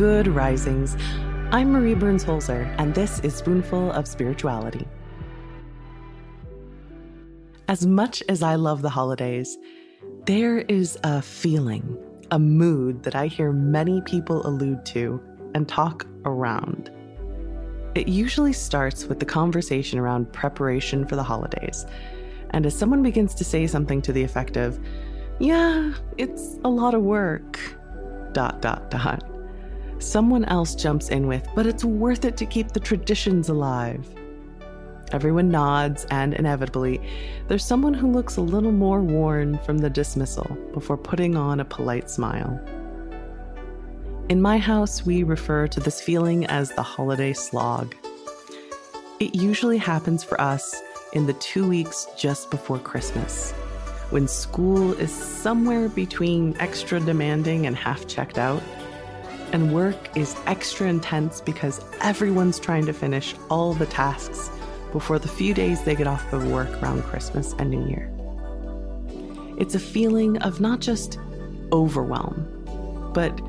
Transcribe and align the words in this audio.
Good 0.00 0.28
risings. 0.28 0.96
I'm 1.50 1.72
Marie 1.72 1.92
Burns 1.92 2.24
Holzer, 2.24 2.74
and 2.78 2.94
this 2.94 3.20
is 3.20 3.34
Spoonful 3.34 3.92
of 3.92 4.08
Spirituality. 4.08 4.88
As 7.68 7.84
much 7.84 8.22
as 8.26 8.42
I 8.42 8.54
love 8.54 8.80
the 8.80 8.88
holidays, 8.88 9.58
there 10.24 10.60
is 10.60 10.98
a 11.04 11.20
feeling, 11.20 11.98
a 12.30 12.38
mood 12.38 13.02
that 13.02 13.14
I 13.14 13.26
hear 13.26 13.52
many 13.52 14.00
people 14.00 14.46
allude 14.46 14.86
to 14.86 15.20
and 15.54 15.68
talk 15.68 16.06
around. 16.24 16.90
It 17.94 18.08
usually 18.08 18.54
starts 18.54 19.04
with 19.04 19.20
the 19.20 19.26
conversation 19.26 19.98
around 19.98 20.32
preparation 20.32 21.06
for 21.06 21.16
the 21.16 21.22
holidays. 21.22 21.84
And 22.52 22.64
as 22.64 22.74
someone 22.74 23.02
begins 23.02 23.34
to 23.34 23.44
say 23.44 23.66
something 23.66 24.00
to 24.00 24.14
the 24.14 24.22
effect 24.22 24.56
of, 24.56 24.80
yeah, 25.40 25.92
it's 26.16 26.58
a 26.64 26.70
lot 26.70 26.94
of 26.94 27.02
work, 27.02 27.60
dot, 28.32 28.62
dot, 28.62 28.90
dot 28.90 29.29
someone 30.02 30.44
else 30.46 30.74
jumps 30.74 31.08
in 31.08 31.26
with, 31.26 31.46
but 31.54 31.66
it's 31.66 31.84
worth 31.84 32.24
it 32.24 32.36
to 32.38 32.46
keep 32.46 32.72
the 32.72 32.80
traditions 32.80 33.48
alive. 33.48 34.06
Everyone 35.12 35.50
nods, 35.50 36.06
and 36.10 36.34
inevitably, 36.34 37.00
there's 37.48 37.64
someone 37.64 37.94
who 37.94 38.10
looks 38.10 38.36
a 38.36 38.40
little 38.40 38.70
more 38.70 39.02
worn 39.02 39.58
from 39.58 39.78
the 39.78 39.90
dismissal 39.90 40.56
before 40.72 40.96
putting 40.96 41.36
on 41.36 41.58
a 41.58 41.64
polite 41.64 42.08
smile. 42.08 42.60
In 44.28 44.40
my 44.40 44.58
house, 44.58 45.04
we 45.04 45.24
refer 45.24 45.66
to 45.66 45.80
this 45.80 46.00
feeling 46.00 46.46
as 46.46 46.70
the 46.70 46.82
holiday 46.82 47.32
slog. 47.32 47.96
It 49.18 49.34
usually 49.34 49.78
happens 49.78 50.22
for 50.22 50.40
us 50.40 50.80
in 51.12 51.26
the 51.26 51.32
two 51.34 51.68
weeks 51.68 52.06
just 52.16 52.48
before 52.50 52.78
Christmas, 52.78 53.50
when 54.10 54.28
school 54.28 54.92
is 54.92 55.12
somewhere 55.12 55.88
between 55.88 56.56
extra 56.60 57.00
demanding 57.00 57.66
and 57.66 57.74
half 57.74 58.06
checked 58.06 58.38
out 58.38 58.62
and 59.52 59.74
work 59.74 60.16
is 60.16 60.36
extra 60.46 60.88
intense 60.88 61.40
because 61.40 61.80
everyone's 62.00 62.58
trying 62.58 62.86
to 62.86 62.92
finish 62.92 63.34
all 63.48 63.74
the 63.74 63.86
tasks 63.86 64.50
before 64.92 65.18
the 65.18 65.28
few 65.28 65.54
days 65.54 65.82
they 65.82 65.94
get 65.94 66.06
off 66.06 66.32
of 66.32 66.50
work 66.50 66.70
around 66.82 67.02
Christmas 67.04 67.54
and 67.58 67.70
New 67.70 67.86
Year. 67.88 68.10
It's 69.58 69.74
a 69.74 69.78
feeling 69.78 70.38
of 70.38 70.60
not 70.60 70.80
just 70.80 71.18
overwhelm, 71.72 73.12
but 73.14 73.40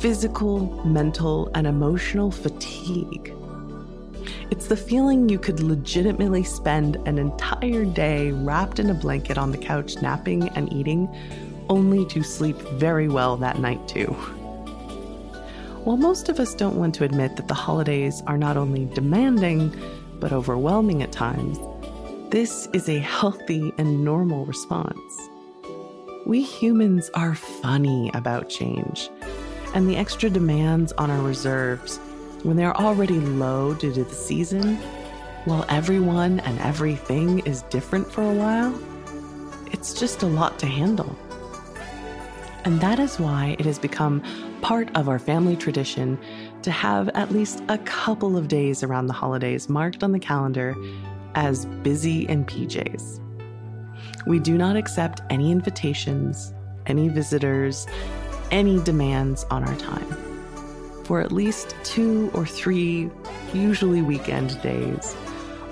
physical, 0.00 0.84
mental, 0.84 1.50
and 1.54 1.66
emotional 1.66 2.30
fatigue. 2.30 3.34
It's 4.50 4.66
the 4.66 4.76
feeling 4.76 5.28
you 5.28 5.38
could 5.38 5.60
legitimately 5.60 6.42
spend 6.44 6.96
an 7.06 7.18
entire 7.18 7.84
day 7.84 8.32
wrapped 8.32 8.78
in 8.78 8.90
a 8.90 8.94
blanket 8.94 9.38
on 9.38 9.52
the 9.52 9.58
couch 9.58 10.02
napping 10.02 10.48
and 10.50 10.72
eating, 10.72 11.08
only 11.68 12.04
to 12.06 12.22
sleep 12.22 12.56
very 12.74 13.08
well 13.08 13.36
that 13.36 13.58
night, 13.60 13.86
too. 13.86 14.16
While 15.84 15.96
most 15.96 16.28
of 16.28 16.38
us 16.38 16.54
don't 16.54 16.76
want 16.76 16.94
to 16.96 17.04
admit 17.04 17.36
that 17.36 17.48
the 17.48 17.54
holidays 17.54 18.22
are 18.26 18.36
not 18.36 18.58
only 18.58 18.84
demanding, 18.84 19.74
but 20.20 20.30
overwhelming 20.30 21.02
at 21.02 21.10
times, 21.10 21.58
this 22.30 22.68
is 22.74 22.88
a 22.88 22.98
healthy 22.98 23.72
and 23.78 24.04
normal 24.04 24.44
response. 24.44 25.28
We 26.26 26.42
humans 26.42 27.10
are 27.14 27.34
funny 27.34 28.10
about 28.12 28.50
change, 28.50 29.08
and 29.74 29.88
the 29.88 29.96
extra 29.96 30.28
demands 30.28 30.92
on 30.92 31.10
our 31.10 31.22
reserves 31.22 31.98
when 32.42 32.56
they're 32.56 32.76
already 32.76 33.18
low 33.18 33.72
due 33.72 33.94
to 33.94 34.04
the 34.04 34.14
season, 34.14 34.76
while 35.46 35.64
everyone 35.70 36.40
and 36.40 36.58
everything 36.60 37.38
is 37.40 37.62
different 37.62 38.12
for 38.12 38.22
a 38.22 38.34
while, 38.34 38.78
it's 39.72 39.94
just 39.94 40.22
a 40.22 40.26
lot 40.26 40.58
to 40.58 40.66
handle. 40.66 41.16
And 42.64 42.80
that 42.80 42.98
is 42.98 43.18
why 43.18 43.56
it 43.58 43.64
has 43.64 43.78
become 43.78 44.22
part 44.60 44.94
of 44.94 45.08
our 45.08 45.18
family 45.18 45.56
tradition 45.56 46.18
to 46.62 46.70
have 46.70 47.08
at 47.10 47.30
least 47.30 47.62
a 47.68 47.78
couple 47.78 48.36
of 48.36 48.48
days 48.48 48.82
around 48.82 49.06
the 49.06 49.14
holidays 49.14 49.68
marked 49.68 50.02
on 50.02 50.12
the 50.12 50.18
calendar 50.18 50.76
as 51.34 51.64
busy 51.82 52.28
in 52.28 52.44
PJs. 52.44 53.20
We 54.26 54.38
do 54.38 54.58
not 54.58 54.76
accept 54.76 55.22
any 55.30 55.50
invitations, 55.50 56.52
any 56.86 57.08
visitors, 57.08 57.86
any 58.50 58.82
demands 58.82 59.44
on 59.50 59.64
our 59.64 59.76
time. 59.76 60.06
For 61.04 61.20
at 61.20 61.32
least 61.32 61.74
two 61.82 62.30
or 62.34 62.44
three, 62.44 63.10
usually 63.54 64.02
weekend 64.02 64.60
days, 64.62 65.16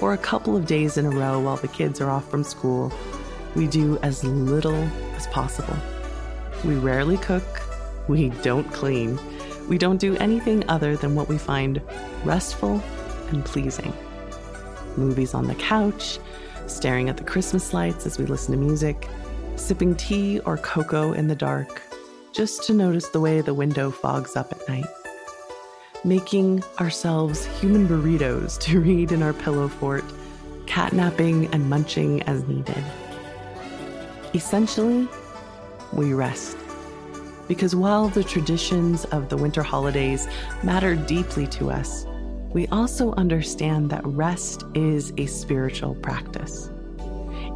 or 0.00 0.14
a 0.14 0.18
couple 0.18 0.56
of 0.56 0.66
days 0.66 0.96
in 0.96 1.06
a 1.06 1.10
row 1.10 1.40
while 1.40 1.56
the 1.56 1.68
kids 1.68 2.00
are 2.00 2.10
off 2.10 2.28
from 2.30 2.44
school, 2.44 2.92
we 3.54 3.66
do 3.66 3.98
as 3.98 4.24
little 4.24 4.88
as 5.16 5.26
possible. 5.28 5.76
We 6.64 6.74
rarely 6.74 7.16
cook, 7.16 7.62
we 8.08 8.30
don't 8.42 8.70
clean. 8.72 9.18
We 9.68 9.76
don't 9.76 9.98
do 9.98 10.16
anything 10.16 10.68
other 10.68 10.96
than 10.96 11.14
what 11.14 11.28
we 11.28 11.36
find 11.36 11.80
restful 12.24 12.82
and 13.28 13.44
pleasing. 13.44 13.92
Movies 14.96 15.34
on 15.34 15.46
the 15.46 15.54
couch, 15.56 16.18
staring 16.66 17.08
at 17.08 17.18
the 17.18 17.24
Christmas 17.24 17.74
lights 17.74 18.06
as 18.06 18.18
we 18.18 18.24
listen 18.24 18.52
to 18.52 18.58
music, 18.58 19.08
sipping 19.56 19.94
tea 19.94 20.40
or 20.40 20.56
cocoa 20.56 21.12
in 21.12 21.28
the 21.28 21.34
dark, 21.34 21.82
just 22.32 22.62
to 22.64 22.74
notice 22.74 23.08
the 23.08 23.20
way 23.20 23.40
the 23.40 23.54
window 23.54 23.90
fogs 23.90 24.36
up 24.36 24.52
at 24.52 24.68
night. 24.68 24.86
Making 26.04 26.62
ourselves 26.80 27.44
human 27.60 27.86
burritos 27.86 28.58
to 28.60 28.80
read 28.88 29.12
in 29.12 29.22
our 29.22 29.34
pillow 29.34 29.68
fort, 29.68 30.04
catnapping 30.66 31.52
and 31.52 31.68
munching 31.68 32.22
as 32.22 32.42
needed. 32.48 32.84
Essentially, 34.34 35.08
we 35.92 36.12
rest. 36.12 36.56
Because 37.48 37.74
while 37.74 38.08
the 38.08 38.24
traditions 38.24 39.04
of 39.06 39.28
the 39.28 39.36
winter 39.36 39.62
holidays 39.62 40.28
matter 40.62 40.94
deeply 40.94 41.46
to 41.48 41.70
us, 41.70 42.04
we 42.52 42.66
also 42.68 43.12
understand 43.12 43.90
that 43.90 44.04
rest 44.04 44.64
is 44.74 45.12
a 45.16 45.26
spiritual 45.26 45.94
practice. 45.96 46.70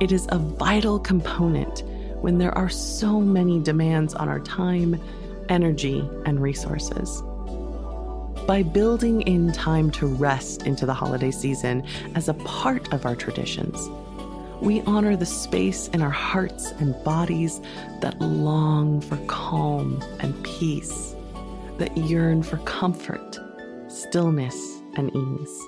It 0.00 0.12
is 0.12 0.26
a 0.30 0.38
vital 0.38 0.98
component 0.98 1.82
when 2.22 2.38
there 2.38 2.56
are 2.56 2.68
so 2.68 3.20
many 3.20 3.60
demands 3.60 4.14
on 4.14 4.28
our 4.28 4.40
time, 4.40 5.00
energy, 5.48 6.08
and 6.24 6.40
resources. 6.40 7.22
By 8.46 8.62
building 8.62 9.22
in 9.22 9.52
time 9.52 9.90
to 9.92 10.06
rest 10.06 10.66
into 10.66 10.86
the 10.86 10.94
holiday 10.94 11.30
season 11.30 11.84
as 12.14 12.28
a 12.28 12.34
part 12.34 12.92
of 12.92 13.06
our 13.06 13.14
traditions, 13.14 13.88
we 14.60 14.82
honor 14.82 15.16
the 15.16 15.26
space 15.26 15.88
in 15.88 16.02
our 16.02 16.10
hearts 16.10 16.72
and 16.72 17.02
bodies 17.02 17.60
that 18.00 18.20
long 18.20 19.00
for 19.00 19.16
calm 19.26 20.02
and 20.20 20.42
peace, 20.44 21.14
that 21.78 21.96
yearn 21.96 22.42
for 22.42 22.58
comfort, 22.58 23.38
stillness, 23.88 24.82
and 24.94 25.14
ease. 25.16 25.60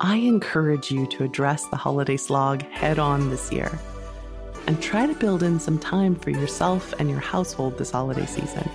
I 0.00 0.16
encourage 0.16 0.90
you 0.90 1.06
to 1.08 1.24
address 1.24 1.66
the 1.66 1.76
holiday 1.76 2.16
slog 2.16 2.62
head 2.70 2.98
on 2.98 3.30
this 3.30 3.52
year 3.52 3.78
and 4.66 4.80
try 4.80 5.06
to 5.06 5.14
build 5.14 5.42
in 5.42 5.58
some 5.58 5.78
time 5.78 6.14
for 6.14 6.30
yourself 6.30 6.94
and 6.98 7.10
your 7.10 7.20
household 7.20 7.78
this 7.78 7.90
holiday 7.90 8.26
season. 8.26 8.70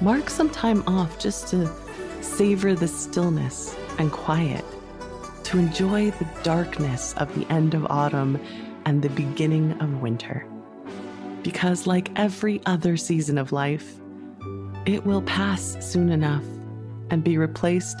Mark 0.00 0.30
some 0.30 0.50
time 0.50 0.84
off 0.86 1.18
just 1.18 1.48
to 1.48 1.70
savor 2.22 2.74
the 2.74 2.88
stillness 2.88 3.74
and 3.98 4.12
quiet 4.12 4.64
to 5.46 5.58
enjoy 5.58 6.10
the 6.10 6.26
darkness 6.42 7.14
of 7.18 7.32
the 7.36 7.46
end 7.52 7.72
of 7.74 7.86
autumn 7.86 8.36
and 8.84 9.00
the 9.00 9.08
beginning 9.10 9.72
of 9.80 10.02
winter. 10.02 10.44
Because, 11.44 11.86
like 11.86 12.10
every 12.18 12.60
other 12.66 12.96
season 12.96 13.38
of 13.38 13.52
life, 13.52 13.94
it 14.86 15.06
will 15.06 15.22
pass 15.22 15.76
soon 15.80 16.10
enough 16.10 16.44
and 17.10 17.22
be 17.22 17.38
replaced 17.38 17.96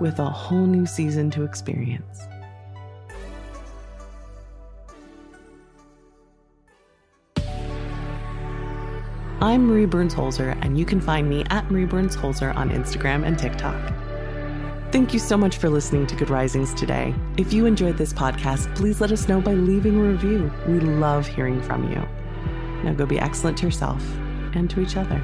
with 0.00 0.18
a 0.18 0.28
whole 0.28 0.66
new 0.66 0.86
season 0.86 1.30
to 1.30 1.44
experience. 1.44 2.26
I'm 9.40 9.68
Marie 9.68 9.86
Burns 9.86 10.16
Holzer, 10.16 10.58
and 10.62 10.76
you 10.76 10.84
can 10.84 11.00
find 11.00 11.30
me 11.30 11.44
at 11.50 11.70
Marie 11.70 11.84
Burns 11.84 12.16
Holzer 12.16 12.52
on 12.56 12.70
Instagram 12.70 13.24
and 13.24 13.38
TikTok. 13.38 13.97
Thank 14.90 15.12
you 15.12 15.18
so 15.18 15.36
much 15.36 15.58
for 15.58 15.68
listening 15.68 16.06
to 16.06 16.16
Good 16.16 16.30
Risings 16.30 16.72
today. 16.72 17.14
If 17.36 17.52
you 17.52 17.66
enjoyed 17.66 17.98
this 17.98 18.14
podcast, 18.14 18.74
please 18.74 19.02
let 19.02 19.12
us 19.12 19.28
know 19.28 19.38
by 19.38 19.52
leaving 19.52 19.96
a 19.96 20.02
review. 20.02 20.50
We 20.66 20.80
love 20.80 21.26
hearing 21.26 21.60
from 21.60 21.92
you. 21.92 22.02
Now 22.82 22.94
go 22.94 23.04
be 23.04 23.18
excellent 23.18 23.58
to 23.58 23.66
yourself 23.66 24.02
and 24.54 24.70
to 24.70 24.80
each 24.80 24.96
other. 24.96 25.22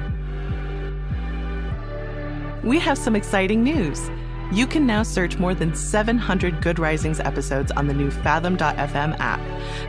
We 2.63 2.77
have 2.77 2.95
some 2.95 3.15
exciting 3.15 3.63
news. 3.63 4.11
You 4.51 4.67
can 4.67 4.85
now 4.85 5.01
search 5.01 5.39
more 5.39 5.55
than 5.55 5.73
700 5.73 6.61
Good 6.61 6.77
Risings 6.77 7.19
episodes 7.19 7.71
on 7.71 7.87
the 7.87 7.93
new 7.95 8.11
Fathom.fm 8.11 9.19
app, 9.19 9.39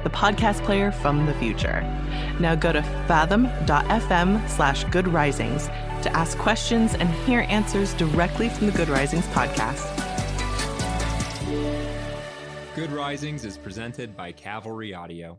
the 0.05 0.11
podcast 0.11 0.65
player 0.65 0.91
from 0.91 1.27
the 1.27 1.35
future. 1.35 1.83
Now 2.41 2.55
go 2.55 2.73
to 2.73 2.83
fathom.fm 3.07 4.49
slash 4.49 4.85
good 4.85 5.07
risings 5.07 5.69
to 6.03 6.17
ask 6.17 6.39
questions 6.39 6.95
and 6.95 7.09
hear 7.27 7.47
answers 7.49 7.95
directly 7.95 8.49
from 8.49 8.67
the 8.67 8.73
Good 8.73 8.89
Risings 8.89 9.27
podcast. 9.29 9.85
Good 12.75 12.93
Risings 12.93 13.45
is 13.45 13.57
presented 13.57 14.17
by 14.17 14.33
Cavalry 14.33 14.93
Audio. 14.93 15.39